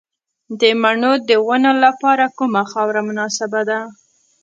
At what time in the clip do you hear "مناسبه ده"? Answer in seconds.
3.09-3.79